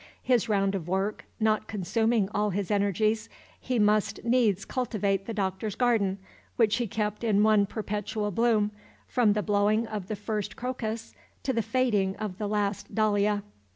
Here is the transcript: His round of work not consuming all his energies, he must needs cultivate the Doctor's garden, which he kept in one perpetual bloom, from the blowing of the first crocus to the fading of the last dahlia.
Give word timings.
His 0.23 0.49
round 0.49 0.73
of 0.73 0.87
work 0.87 1.25
not 1.39 1.67
consuming 1.67 2.27
all 2.33 2.49
his 2.49 2.71
energies, 2.71 3.29
he 3.59 3.77
must 3.77 4.23
needs 4.23 4.65
cultivate 4.65 5.27
the 5.27 5.33
Doctor's 5.35 5.75
garden, 5.75 6.17
which 6.55 6.77
he 6.77 6.87
kept 6.87 7.23
in 7.23 7.43
one 7.43 7.67
perpetual 7.67 8.31
bloom, 8.31 8.71
from 9.07 9.33
the 9.33 9.43
blowing 9.43 9.85
of 9.85 10.07
the 10.07 10.15
first 10.15 10.55
crocus 10.55 11.13
to 11.43 11.53
the 11.53 11.61
fading 11.61 12.15
of 12.15 12.39
the 12.39 12.47
last 12.47 12.95
dahlia. 12.95 13.43